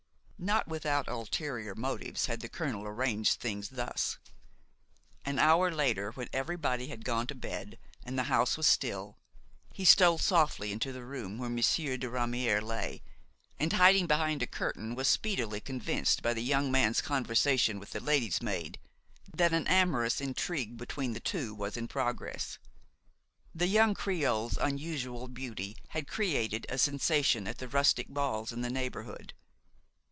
Not 0.43 0.67
without 0.67 1.07
ulterior 1.07 1.75
motives 1.75 2.25
had 2.25 2.39
the 2.39 2.49
colonel 2.49 2.83
arranged 2.87 3.39
things 3.39 3.69
thus. 3.69 4.17
An 5.23 5.37
hour 5.37 5.69
later, 5.71 6.09
when 6.13 6.29
everybody 6.33 6.87
had 6.87 7.05
gone 7.05 7.27
to 7.27 7.35
bed 7.35 7.77
and 8.03 8.17
the 8.17 8.23
house 8.23 8.57
was 8.57 8.65
still, 8.65 9.19
he 9.71 9.85
stole 9.85 10.17
softly 10.17 10.71
into 10.71 10.91
the 10.91 11.05
room 11.05 11.37
where 11.37 11.47
Monsieur 11.47 11.95
de 11.95 12.07
Ramière 12.07 12.59
lay, 12.63 13.03
and, 13.59 13.73
hiding 13.73 14.07
behind 14.07 14.41
a 14.41 14.47
curtain, 14.47 14.95
was 14.95 15.07
speedily 15.07 15.61
convinced, 15.61 16.23
by 16.23 16.33
the 16.33 16.41
young 16.41 16.71
man's 16.71 17.01
conversation 17.01 17.77
with 17.77 17.91
the 17.91 17.99
lady's 17.99 18.41
maid, 18.41 18.79
that 19.31 19.53
an 19.53 19.67
amorous 19.67 20.19
intrigue 20.19 20.75
between 20.75 21.13
the 21.13 21.19
two 21.19 21.53
was 21.53 21.77
in 21.77 21.87
progress. 21.87 22.57
The 23.53 23.67
young 23.67 23.93
creole's 23.93 24.57
unusual 24.57 25.27
beauty 25.27 25.77
had 25.89 26.07
created 26.07 26.65
a 26.67 26.79
sensation 26.79 27.47
at 27.47 27.59
the 27.59 27.67
rustic 27.67 28.07
balls 28.09 28.51
in 28.51 28.61
the 28.61 28.71
neighborhood. 28.71 29.35